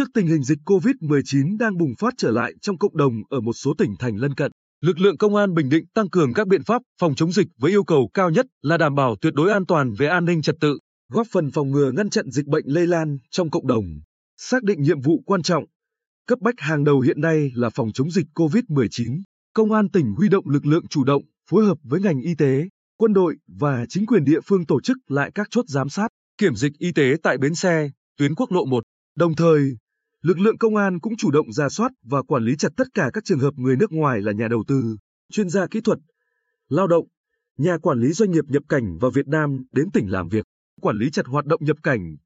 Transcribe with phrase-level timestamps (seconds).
[0.00, 3.52] Trước tình hình dịch COVID-19 đang bùng phát trở lại trong cộng đồng ở một
[3.52, 6.62] số tỉnh thành lân cận, lực lượng công an Bình Định tăng cường các biện
[6.62, 9.66] pháp phòng chống dịch với yêu cầu cao nhất là đảm bảo tuyệt đối an
[9.66, 10.78] toàn về an ninh trật tự,
[11.12, 13.84] góp phần phòng ngừa ngăn chặn dịch bệnh lây lan trong cộng đồng.
[14.36, 15.64] Xác định nhiệm vụ quan trọng,
[16.26, 19.22] cấp bách hàng đầu hiện nay là phòng chống dịch COVID-19.
[19.54, 22.68] Công an tỉnh huy động lực lượng chủ động, phối hợp với ngành y tế,
[22.96, 26.54] quân đội và chính quyền địa phương tổ chức lại các chốt giám sát, kiểm
[26.54, 28.82] dịch y tế tại bến xe, tuyến quốc lộ 1.
[29.16, 29.76] Đồng thời,
[30.22, 33.10] lực lượng công an cũng chủ động ra soát và quản lý chặt tất cả
[33.12, 34.96] các trường hợp người nước ngoài là nhà đầu tư,
[35.32, 35.98] chuyên gia kỹ thuật,
[36.68, 37.06] lao động,
[37.58, 40.44] nhà quản lý doanh nghiệp nhập cảnh vào Việt Nam đến tỉnh làm việc,
[40.80, 42.16] quản lý chặt hoạt động nhập cảnh,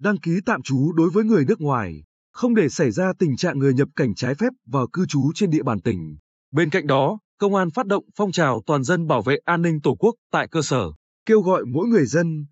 [0.00, 3.58] đăng ký tạm trú đối với người nước ngoài, không để xảy ra tình trạng
[3.58, 6.16] người nhập cảnh trái phép vào cư trú trên địa bàn tỉnh.
[6.52, 9.80] Bên cạnh đó, công an phát động phong trào toàn dân bảo vệ an ninh
[9.80, 10.92] Tổ quốc tại cơ sở,
[11.26, 12.46] kêu gọi mỗi người dân,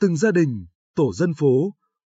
[0.00, 1.74] từng gia đình, tổ dân phố,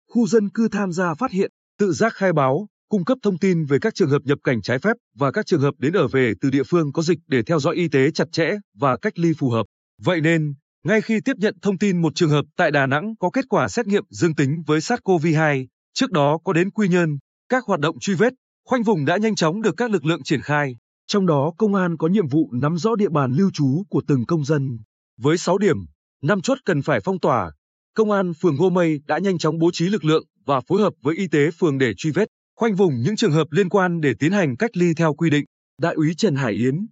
[0.08, 3.64] khu dân cư tham gia phát hiện, tự giác khai báo, cung cấp thông tin
[3.64, 6.32] về các trường hợp nhập cảnh trái phép và các trường hợp đến ở về
[6.40, 9.32] từ địa phương có dịch để theo dõi y tế chặt chẽ và cách ly
[9.38, 9.66] phù hợp.
[10.02, 13.30] Vậy nên, ngay khi tiếp nhận thông tin một trường hợp tại Đà Nẵng có
[13.30, 17.64] kết quả xét nghiệm dương tính với SARS-CoV-2, trước đó có đến Quy Nhơn, các
[17.64, 18.32] hoạt động truy vết,
[18.68, 20.76] khoanh vùng đã nhanh chóng được các lực lượng triển khai.
[21.06, 24.26] Trong đó công an có nhiệm vụ nắm rõ địa bàn lưu trú của từng
[24.26, 24.78] công dân.
[25.20, 25.76] Với 6 điểm,
[26.22, 27.52] 5 chốt cần phải phong tỏa,
[27.94, 30.92] công an phường Ngô Mây đã nhanh chóng bố trí lực lượng và phối hợp
[31.02, 34.14] với y tế phường để truy vết, khoanh vùng những trường hợp liên quan để
[34.18, 35.44] tiến hành cách ly theo quy định.
[35.80, 36.86] Đại úy Trần Hải Yến,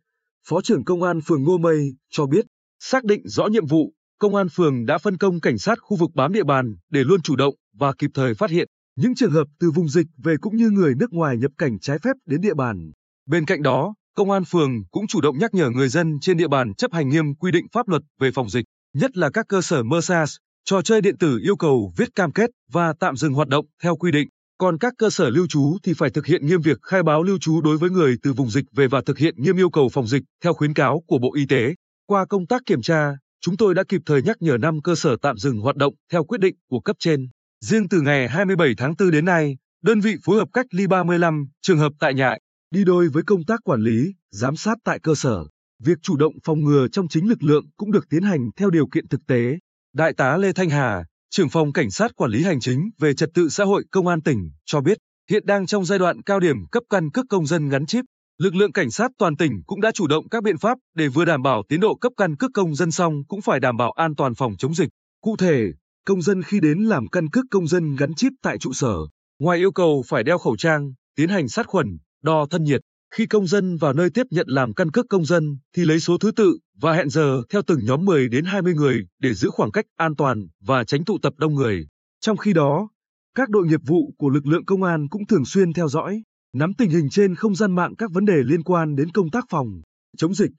[0.49, 2.47] Phó trưởng công an phường Ngô Mây cho biết,
[2.81, 6.11] xác định rõ nhiệm vụ, công an phường đã phân công cảnh sát khu vực
[6.15, 9.45] bám địa bàn để luôn chủ động và kịp thời phát hiện những trường hợp
[9.61, 12.55] từ vùng dịch về cũng như người nước ngoài nhập cảnh trái phép đến địa
[12.55, 12.93] bàn.
[13.27, 16.49] Bên cạnh đó, công an phường cũng chủ động nhắc nhở người dân trên địa
[16.49, 19.61] bàn chấp hành nghiêm quy định pháp luật về phòng dịch, nhất là các cơ
[19.61, 20.33] sở massage,
[20.65, 23.97] trò chơi điện tử yêu cầu viết cam kết và tạm dừng hoạt động theo
[23.97, 24.29] quy định.
[24.59, 27.39] Còn các cơ sở lưu trú thì phải thực hiện nghiêm việc khai báo lưu
[27.41, 30.07] trú đối với người từ vùng dịch về và thực hiện nghiêm yêu cầu phòng
[30.07, 31.75] dịch theo khuyến cáo của Bộ Y tế.
[32.07, 35.17] Qua công tác kiểm tra, chúng tôi đã kịp thời nhắc nhở 5 cơ sở
[35.23, 37.29] tạm dừng hoạt động theo quyết định của cấp trên.
[37.61, 41.47] Riêng từ ngày 27 tháng 4 đến nay, đơn vị phối hợp cách ly 35
[41.63, 42.37] trường hợp tại nhà,
[42.71, 45.45] đi đôi với công tác quản lý, giám sát tại cơ sở.
[45.85, 48.87] Việc chủ động phòng ngừa trong chính lực lượng cũng được tiến hành theo điều
[48.87, 49.59] kiện thực tế.
[49.97, 53.29] Đại tá Lê Thanh Hà, trưởng phòng cảnh sát quản lý hành chính về trật
[53.35, 54.99] tự xã hội công an tỉnh cho biết,
[55.31, 58.05] hiện đang trong giai đoạn cao điểm cấp căn cước công dân gắn chip.
[58.39, 61.25] Lực lượng cảnh sát toàn tỉnh cũng đã chủ động các biện pháp để vừa
[61.25, 64.15] đảm bảo tiến độ cấp căn cước công dân xong cũng phải đảm bảo an
[64.15, 64.89] toàn phòng chống dịch.
[65.21, 65.73] Cụ thể,
[66.07, 68.97] công dân khi đến làm căn cước công dân gắn chip tại trụ sở,
[69.39, 71.87] ngoài yêu cầu phải đeo khẩu trang, tiến hành sát khuẩn,
[72.23, 72.81] đo thân nhiệt,
[73.15, 76.19] khi công dân vào nơi tiếp nhận làm căn cước công dân thì lấy số
[76.19, 79.71] thứ tự và hẹn giờ theo từng nhóm 10 đến 20 người để giữ khoảng
[79.71, 81.87] cách an toàn và tránh tụ tập đông người.
[82.21, 82.89] Trong khi đó,
[83.35, 86.23] các đội nghiệp vụ của lực lượng công an cũng thường xuyên theo dõi,
[86.53, 89.45] nắm tình hình trên không gian mạng các vấn đề liên quan đến công tác
[89.51, 89.81] phòng,
[90.17, 90.51] chống dịch,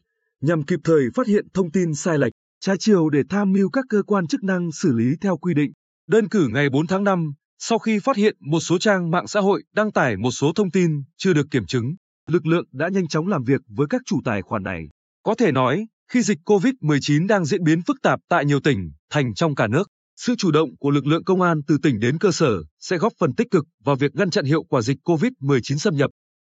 [0.42, 3.86] nhằm kịp thời phát hiện thông tin sai lệch, trái chiều để tham mưu các
[3.90, 5.72] cơ quan chức năng xử lý theo quy định.
[6.08, 9.40] Đơn cử ngày 4 tháng 5, sau khi phát hiện một số trang mạng xã
[9.40, 11.96] hội đăng tải một số thông tin chưa được kiểm chứng,
[12.28, 14.88] lực lượng đã nhanh chóng làm việc với các chủ tài khoản này.
[15.24, 19.34] Có thể nói, khi dịch COVID-19 đang diễn biến phức tạp tại nhiều tỉnh, thành
[19.34, 22.32] trong cả nước, sự chủ động của lực lượng công an từ tỉnh đến cơ
[22.32, 25.96] sở sẽ góp phần tích cực vào việc ngăn chặn hiệu quả dịch COVID-19 xâm
[25.96, 26.12] nhập.